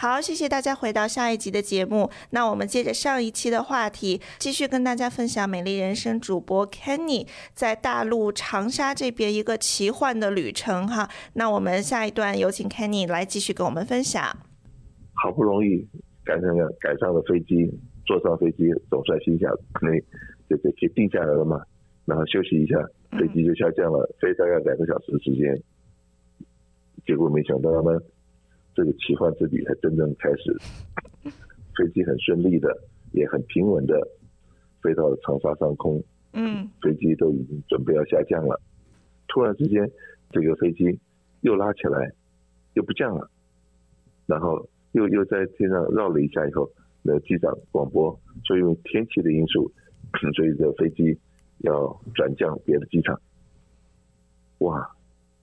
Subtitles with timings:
[0.00, 2.08] 好，谢谢大家回到下一集的节目。
[2.30, 11.10] 那我们接着上一期的话题，继续跟大家分享美丽人生主播 Kenny 在大陆长沙这边一个奇幻的旅程哈。
[11.32, 14.22] 那我们下一段有请 Kenny 来继续跟我们分享。
[15.14, 15.84] 好不容易
[16.24, 17.68] 赶上了赶上了飞机，
[18.06, 20.00] 坐上飞机总算心想，可以
[20.48, 21.60] 这个可以定下来了嘛，
[22.04, 22.76] 然后休息一下，
[23.18, 25.60] 飞机就下降了，嗯、飞大概两个小时的时间。
[27.04, 27.98] 结果没想到呢。
[28.78, 30.56] 这个奇幻之旅才真正开始，
[31.76, 32.68] 飞机很顺利的，
[33.10, 34.00] 也很平稳的
[34.80, 36.00] 飞到了长沙上空。
[36.32, 38.60] 嗯，飞机都已经准备要下降了，
[39.26, 39.90] 突然之间，
[40.30, 40.96] 这个飞机
[41.40, 42.12] 又拉起来，
[42.74, 43.28] 又不降了，
[44.26, 46.70] 然后又又在天上绕了一下以后，
[47.02, 49.68] 那机长广播说因为天气的因素，
[50.36, 51.18] 所以这飞机
[51.64, 53.20] 要转降别的机场。
[54.58, 54.88] 哇！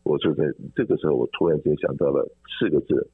[0.04, 2.26] 我就在这个时候，我突然间想到了
[2.58, 3.10] 四个字。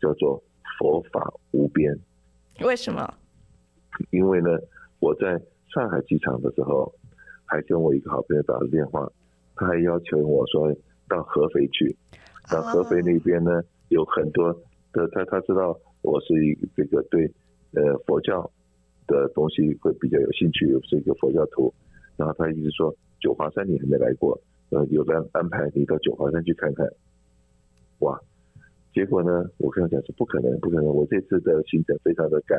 [0.00, 0.42] 叫做
[0.78, 1.98] 佛法无边，
[2.64, 3.14] 为什么？
[4.10, 4.48] 因为呢，
[4.98, 5.40] 我在
[5.74, 6.92] 上海机场的时候，
[7.44, 9.10] 还跟我一个好朋友打了电话，
[9.54, 10.74] 他还要求我说
[11.08, 11.94] 到合肥去，
[12.50, 14.52] 到合肥那边呢，有很多
[14.92, 17.30] 的他他知道我是一个这个对
[17.72, 18.50] 呃佛教
[19.06, 21.72] 的东西会比较有兴趣，是一个佛教徒，
[22.16, 26.86] 然后他一直说九华山你还没来过，呃，有的安排你到九华山去看看，
[27.98, 28.18] 哇！
[28.92, 30.86] 结果呢，我跟他讲是不可能，不可能。
[30.86, 32.58] 我这次的行程非常的赶，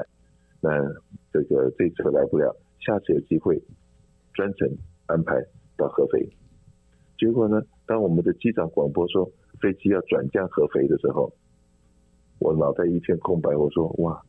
[0.62, 0.70] 那
[1.34, 3.62] 这个这次来不了，下次有机会
[4.34, 4.70] 专程
[5.08, 5.36] 安排
[5.76, 6.30] 到合肥。
[7.18, 11.32] 结果呢，当我们的机长广播说飞机要转降合肥的时候，
[12.40, 13.56] 我脑袋一片空白。
[13.56, 14.22] 我说哇，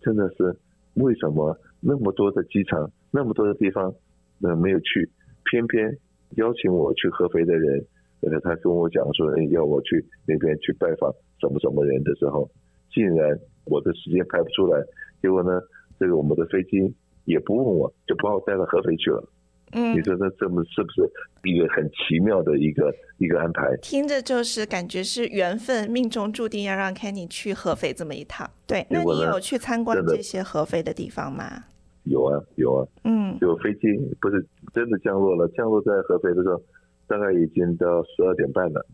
[0.00, 0.56] 真的是
[0.94, 3.94] 为什么那么多的机场，那么多的地方，
[4.38, 5.10] 那没有去，
[5.44, 5.98] 偏偏
[6.36, 7.84] 邀请我去合肥的人，
[8.22, 11.14] 呃，他跟我讲说，要我去那边去拜访。
[11.40, 12.48] 什么什么人的时候，
[12.92, 14.80] 竟然我的时间排不出来，
[15.22, 15.60] 结果呢，
[15.98, 16.92] 这个我们的飞机
[17.24, 19.24] 也不问我，就把我带到合肥去了。
[19.72, 21.08] 嗯，你说这这么是不是
[21.44, 23.76] 一个很奇妙的一个一个安排？
[23.80, 28.50] 听着就是感觉是缘分，命中注定要让 Kenny 去合肥这么一趟。
[28.66, 31.64] 对，那你有去参观这些合肥的地方吗？
[32.02, 32.88] 有啊，有啊。
[33.04, 33.86] 嗯，就飞机
[34.20, 34.44] 不是
[34.74, 36.60] 真的降落了，降落在合肥的时候，
[37.06, 38.84] 大概已经到十二点半了。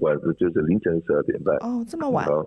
[0.00, 2.26] 晚上就是凌晨十二点半哦，这么晚。
[2.26, 2.44] 好，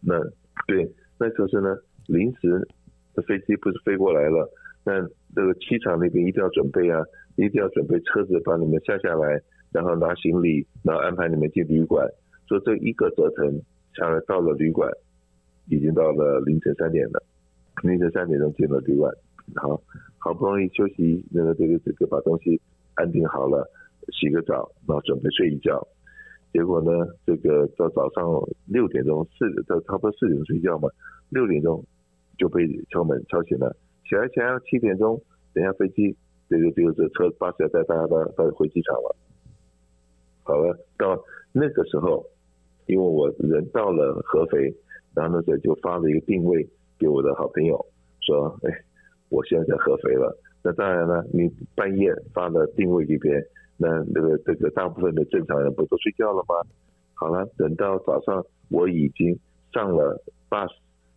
[0.00, 0.18] 那
[0.66, 0.88] 对，
[1.18, 1.76] 那就是呢，
[2.06, 2.66] 临时
[3.14, 4.48] 的飞机不是飞过来了，
[4.84, 5.00] 那
[5.34, 7.02] 这个机场那边一定要准备啊，
[7.36, 9.40] 一定要准备车子把你们下下来，
[9.72, 12.06] 然后拿行李，然后安排你们进旅馆。
[12.48, 13.60] 所以这一个折腾
[13.94, 14.88] 下来到了旅馆，
[15.68, 17.22] 已经到了凌晨三点了，
[17.82, 19.12] 凌晨三点钟进了旅馆，
[19.56, 19.82] 好，
[20.18, 22.60] 好不容易休息，那个这个这个把东西
[22.94, 23.68] 安定好了，
[24.12, 25.84] 洗个澡，然后准备睡一觉。
[26.52, 26.90] 结果呢，
[27.26, 28.24] 这个到早上
[28.66, 30.88] 六点钟，四到差不多四点钟睡觉嘛，
[31.28, 31.84] 六点钟
[32.38, 33.76] 就被敲门敲醒了。
[34.08, 35.20] 起来起来，七点钟，
[35.52, 36.16] 等下飞机，
[36.48, 39.16] 这个这个这车巴士要带大家到到回机场了。
[40.44, 42.24] 好了，到那个时候，
[42.86, 44.72] 因为我人到了合肥，
[45.14, 46.66] 然后那时候就发了一个定位
[46.98, 47.84] 给我的好朋友，
[48.20, 48.70] 说，哎，
[49.28, 50.38] 我现在在合肥了。
[50.62, 53.46] 那当然了，你半夜发了定位给别人。
[53.78, 56.54] 那那个这个大部分的正常人不都睡觉了吗？
[57.14, 59.38] 好了，等到早上我已经
[59.72, 60.68] 上了 bus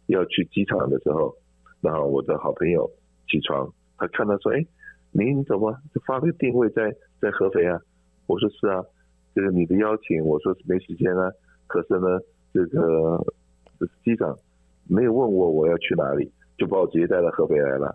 [0.07, 1.35] 要去机场的时候，
[1.81, 2.89] 然后我的好朋友
[3.27, 4.65] 起床，他看到说：“哎，
[5.11, 5.75] 您怎么
[6.05, 7.77] 发个定位在在合肥啊？”
[8.27, 8.81] 我说：“是啊，
[9.35, 11.29] 这个你的邀请，我说是没时间啊。
[11.67, 12.19] 可是呢，
[12.53, 13.21] 这个
[14.03, 14.37] 机长
[14.87, 17.93] 没有问我我要去哪里，就把我直接带到合肥来了。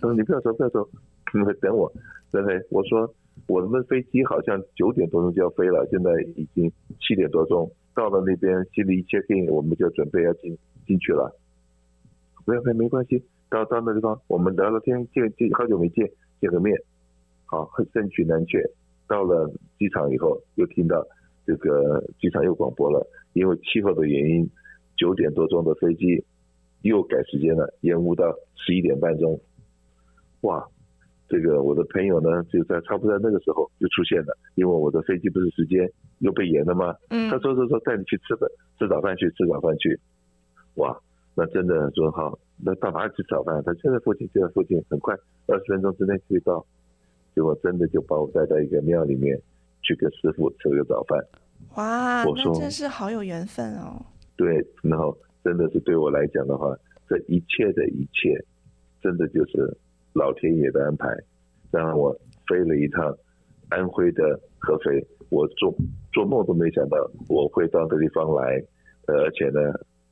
[0.00, 0.88] 他说：‘你不要走，不要走，
[1.34, 1.92] 你等我。’
[2.32, 2.66] 对不对？
[2.70, 3.06] 我说。”
[3.46, 10.56] 我们的飞机好像九点多钟就要飞了，现在已经七点多钟，到了那边，行李一 check in，我们就准备要进
[10.86, 11.36] 进去了。
[12.44, 16.76] 不要飞没关系，到到那地方，我们聊聊天，见见好久没见，见个面，
[17.46, 18.62] 好，盛取难却。
[19.06, 21.06] 到了机场以后，又听到
[21.46, 24.48] 这个机场又广播了，因为气候的原因，
[24.96, 26.24] 九点多钟的飞机
[26.82, 29.38] 又改时间了，延误到十一点半钟。
[30.42, 30.66] 哇！
[31.34, 35.90] 这个我的朋友呢，就在差不多在那个时候就出现了，因为我的飞机不是时间
[36.20, 36.94] 又被延了吗？
[37.10, 38.48] 嗯，他说说说带你去吃的
[38.78, 39.98] 吃早饭去吃早饭去，
[40.74, 40.96] 哇，
[41.34, 43.60] 那真的说好，那到哪里吃早饭？
[43.64, 45.12] 他就在附近就在附近，很快
[45.48, 46.64] 二十分钟之内可以到，
[47.34, 49.36] 结果真的就把我带到一个庙里面
[49.82, 51.18] 去跟师傅吃了个早饭。
[51.74, 54.00] 哇，我说那真是好有缘分哦。
[54.36, 56.76] 对，然后真的是对我来讲的话，
[57.08, 58.40] 这一切的一切，
[59.02, 59.76] 真的就是。
[60.14, 61.08] 老天爷的安排，
[61.70, 62.16] 让我
[62.48, 63.14] 飞了一趟
[63.68, 65.74] 安徽的合肥，我做
[66.12, 66.96] 做梦都没想到
[67.28, 68.62] 我会到这地方来，
[69.06, 69.60] 呃，而且呢，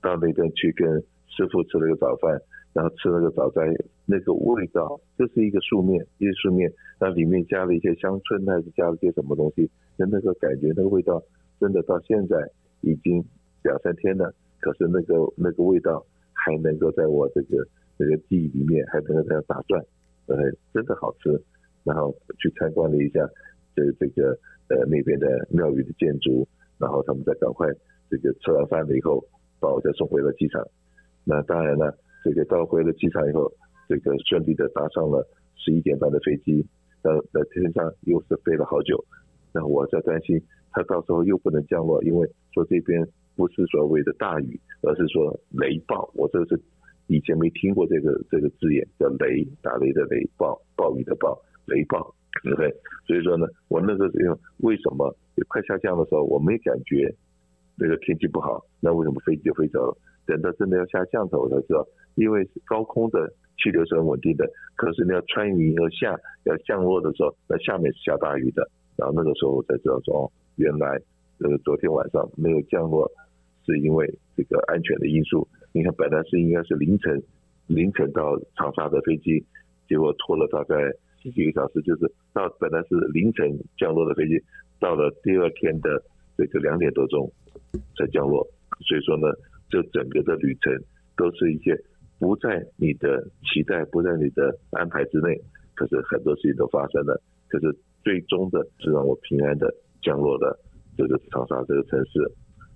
[0.01, 0.89] 到那边去跟
[1.29, 2.41] 师傅吃了个早饭，
[2.73, 3.65] 然后吃了个早餐，
[4.05, 9.71] 那个味道，这是一个素面，一个素面，那里面加了一些香椿，还是加了些什么东西？
[9.97, 11.23] 那那个感觉，那个味道，
[11.61, 12.37] 真的到现在
[12.81, 13.25] 已经
[13.63, 17.65] 两三天了，可是那个那个味道还能够在我这个
[18.03, 19.81] 这个记忆里面，还能够在打转，
[20.27, 20.37] 呃，
[20.75, 21.41] 真的好吃。
[21.85, 23.21] 然后去参观了一下
[23.77, 24.37] 这这个
[24.69, 26.47] 呃那边的庙宇的建筑，
[26.79, 27.69] 然后他们再赶快
[28.11, 29.25] 这个吃完饭了以后，
[29.61, 30.67] 把我再送回了机场。
[31.25, 33.53] 那当然了，这个到回了机场以后，
[33.89, 35.25] 这个顺利的搭上了
[35.57, 36.67] 十一点半的飞机，
[37.03, 39.05] 呃，在天上又是飞了好久。
[39.53, 40.41] 那我在担心
[40.73, 43.07] 他到时候又不能降落，因为说这边
[43.37, 46.09] 不是所谓的大雨，而是说雷暴。
[46.15, 46.61] 我这是
[47.07, 51.39] 以前没听过这个这个字眼，叫雷，打雷的雷，暴，暴雨的暴。
[51.67, 52.13] 雷暴，
[52.43, 52.75] 对不对？
[53.07, 55.15] 所以说呢，我那个时候为什么
[55.47, 57.15] 快下降的时候，我没感觉
[57.77, 59.97] 那个天气不好，那为什么飞机就飞走了？
[60.27, 63.33] 等到真的要下降的时候，我才知道，因为高空的
[63.63, 64.45] 气流是很稳定的，
[64.75, 68.69] 可是你要穿云而下，要降落的时候，那下面是下大雨的。
[68.97, 71.01] 然后那个时候我才知道说，原来
[71.39, 73.09] 这个昨天晚上没有降落，
[73.65, 75.47] 是因为这个安全的因素。
[75.73, 77.23] 你看，本来是应该是凌晨
[77.67, 79.45] 凌晨到长沙的飞机，
[79.89, 80.77] 结果拖了大概。
[81.23, 84.43] 十几个小时，就是到本来是凌晨降落的飞机，
[84.81, 86.03] 到了第二天的
[86.37, 87.31] 这个两点多钟
[87.97, 88.45] 才降落。
[88.81, 89.33] 所以说呢，
[89.71, 90.77] 这整个的旅程
[91.17, 91.81] 都是一些
[92.19, 95.41] 不在你的期待、不在你的安排之内，
[95.77, 97.23] 可是很多事情都发生了。
[97.47, 97.73] 可是
[98.03, 99.73] 最终的是让我平安的
[100.03, 100.59] 降落了
[100.97, 102.33] 这个长沙这个城市。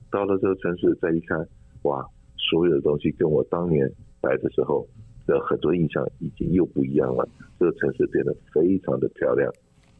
[0.08, 1.36] 到了这个城市再一看，
[1.82, 2.06] 哇，
[2.38, 3.90] 所有的东西跟我当年
[4.22, 4.86] 来的时候。
[5.26, 7.28] 的很多印象已经又不一样了，
[7.58, 9.52] 这个城市变得非常的漂亮，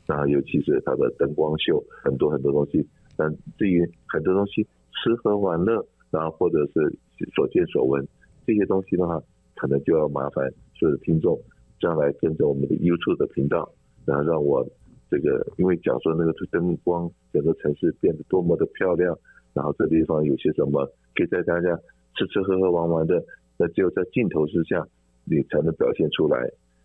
[0.06, 2.86] 那尤其是它的灯光秀，很多很多东西。
[3.16, 3.28] 但
[3.58, 4.62] 至于很多东西
[4.92, 6.96] 吃喝玩乐，然后或者是
[7.34, 8.06] 所见所闻
[8.46, 9.20] 这些东西的话，
[9.56, 11.36] 可能就要麻烦所有的听众
[11.80, 13.68] 将来跟着我们的 YouTube 的频道，
[14.04, 14.64] 然后让我
[15.10, 19.18] 这个，因为讲说那个灯光，整个城市变得多么的漂亮，
[19.54, 20.86] 然后这地方有些什么
[21.16, 21.76] 可以在大家
[22.16, 23.22] 吃吃喝喝玩玩的，
[23.58, 24.86] 那只有在镜头之下。
[25.28, 26.38] 你才能表现出来，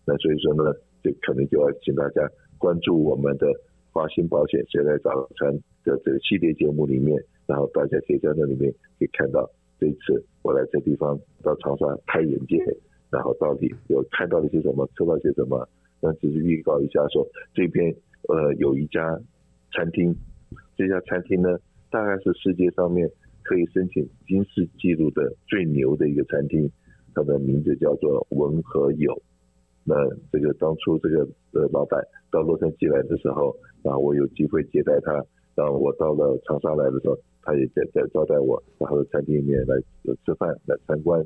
[0.04, 3.46] 那所以说呢，就可能就要请大家关注我们的
[3.92, 8.68] 华鑫保险谁来早餐的这个系列节目里面，然后大家可以在那里面
[8.98, 9.48] 可以看到
[9.78, 12.58] 这一次我来这地方到长沙开眼界，
[13.10, 15.64] 然后到底有看到了些什么，吃到些什么，
[16.00, 17.24] 那只是预告一下说
[17.54, 17.94] 这边
[18.28, 19.16] 呃有一家
[19.72, 20.12] 餐厅，
[20.76, 21.56] 这家餐厅呢
[21.92, 23.08] 大概是世界上面
[23.42, 26.70] 可以申请金氏纪录的最牛的一个餐厅。
[27.14, 29.22] 它的名字叫做文和友，
[29.84, 29.94] 那
[30.32, 35.12] 这个当初这个呃老板到洛杉矶来的时候，然后我有机会接待他，
[35.54, 39.76] 然后我到了长沙来的时候，他也在在招待我，然后餐厅里面来
[40.24, 41.22] 吃饭来参观，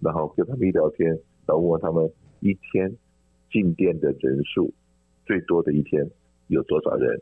[0.00, 1.10] 然后跟他们一聊天，
[1.44, 2.10] 然后问他们
[2.40, 2.90] 一天
[3.52, 4.72] 进店的人数
[5.26, 6.10] 最多的一天
[6.46, 7.20] 有多少人，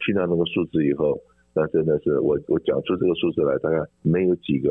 [0.00, 1.20] 听到那个数字以后，
[1.54, 4.70] 那真的是我我讲出这个数字来，大概没有几个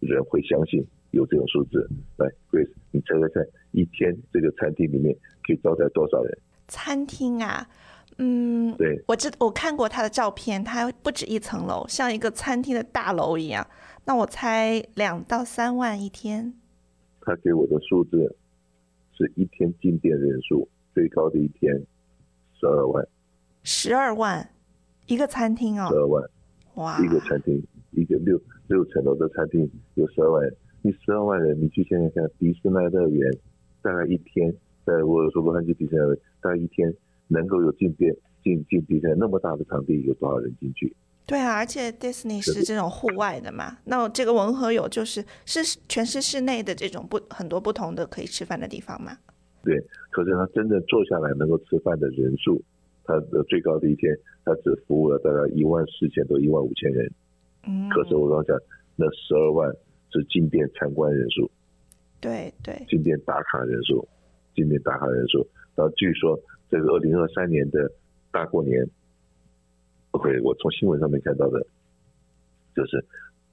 [0.00, 0.84] 人会相信。
[1.12, 1.86] 有这种数字，
[2.16, 5.14] 来，Grace，你猜猜看，一天这个餐厅里面
[5.46, 6.38] 可以招待多少人？
[6.68, 7.68] 餐厅啊，
[8.16, 13.66] 嗯，对，我知我看过他的照片，它不止一层楼，像一个餐厅的大楼一样。
[14.06, 16.54] 那我猜两到三万一天。
[17.20, 18.34] 他给我的数字
[19.12, 21.74] 是一天进店人数最高的一天
[22.58, 23.06] 十二万。
[23.64, 24.48] 十二万
[25.06, 25.88] 一个餐厅哦。
[25.90, 26.24] 十二万，
[26.74, 26.98] 哇！
[27.04, 30.54] 一个餐厅，一个六六层楼的餐厅有十二万人。
[30.82, 33.32] 你十二万人，你去想想看，迪士尼乐园
[33.82, 34.52] 大概一天，
[34.84, 36.92] 在我说洛杉矶迪士尼乐园，大概一天
[37.28, 40.94] 能够有进店进进迪士尼那么大的场地，有多少人进去？
[41.24, 49.16] 对啊，而且迪士尼是这种户外的嘛，那这个文和友就是是全是室内的这种不很多不同的可以吃饭的地方嘛。
[49.62, 49.80] 对，
[50.10, 52.60] 可是他真正坐下来能够吃饭的人数，
[53.04, 57.10] 他的最高的一天，他只服务了大概一万四千多一万五千人。
[57.66, 57.88] 嗯。
[57.90, 58.56] 可是我刚讲
[58.96, 59.74] 那十二万。
[60.14, 61.50] 是进店参观人数，
[62.20, 64.06] 对对，进店打卡人数，
[64.54, 65.38] 进店打卡人数。
[65.74, 67.90] 然后据说这个二零二三年的
[68.30, 68.86] 大过年
[70.10, 71.66] ，OK，我从新闻上面看到的，
[72.76, 73.02] 就是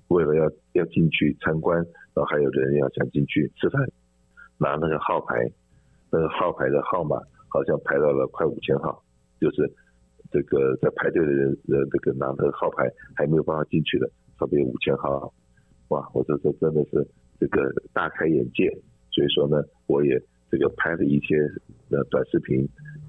[0.10, 3.82] 为了要要进去参观，然后还有人要想进去吃饭，
[4.58, 5.50] 拿那个号牌，
[6.12, 9.02] 那个号牌的号码好像排到了快五千号，
[9.40, 9.72] 就是
[10.32, 15.34] 这个在排队的人呃，这个拿那个号牌还没有办法进去的，差不多有五千号。
[15.90, 17.08] 哇，我这这真的是
[17.40, 18.70] 这个大开眼界，
[19.12, 21.36] 所以说呢，我也这个拍了一些
[21.90, 22.68] 呃短视频，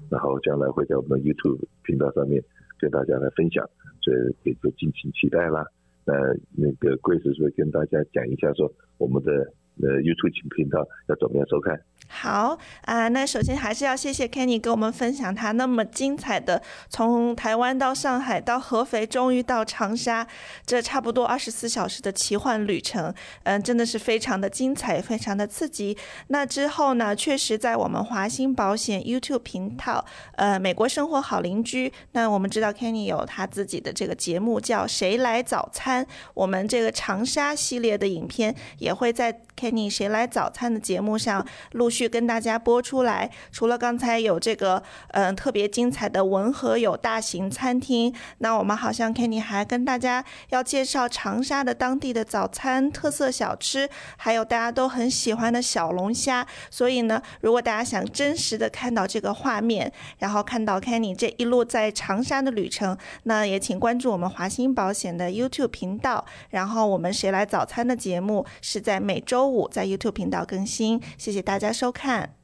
[0.09, 2.43] 然后将来会在我们 YouTube 频道上面
[2.79, 3.63] 跟大家来分享，
[4.01, 5.63] 所以也就敬请期待啦。
[6.05, 11.79] 呃，那个 Grace 会跟大家讲一下，说我们的呃 YouTube 频道要怎么样收看。
[12.13, 20.27] 好啊，那首先还是要谢谢 Kenny 跟我们分享他那么精彩的从台湾到上海到合肥，终于到长沙，
[20.65, 25.97] 这差不多二十四小时的奇幻旅程，嗯，真的是非常的精彩，非常的刺激。
[26.27, 30.03] 那之后呢，确实在我们华兴保险 YouTube 频道，
[30.35, 42.11] 呃，美国生活好邻居，那我们知道 Kenny 有他自己的这个节目叫《谁来早餐》，我们这个长沙系列的影片也会在 K《你谁来早餐》的节目上陆续。
[42.11, 43.31] 跟大家播出来。
[43.51, 56.45] 除了刚才有这个嗯、特别精彩的文和友大型餐厅，那我们好像 Kenny 还跟大家要介绍长沙的当地的早餐特色小吃，还有大家都很喜欢的小龙虾。
[56.69, 66.25] 所以呢，如果大家想真实的看到这个画面，然后看到 Kenny 这一路在长沙的旅程，那也请关注我们华兴保险的 YouTube 频道。
[66.49, 70.99] 然后我们谁来早餐的节目是在每周在 YouTube 频道更新。
[71.17, 71.91] 谢谢大家收。
[71.91, 72.35] 看。